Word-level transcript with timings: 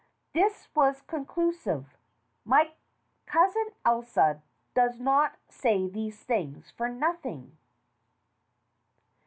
This 0.33 0.67
was 0.73 1.03
conclusive. 1.03 1.95
My 2.43 2.71
cousin 3.27 3.69
Elsa 3.85 4.41
does 4.73 4.99
not 4.99 5.37
say 5.47 5.87
these 5.87 6.23
things 6.23 6.71
for 6.71 6.89
nothing. 6.89 7.55